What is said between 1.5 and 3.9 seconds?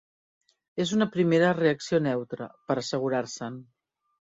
reacció neutra, per assegurar-se'n.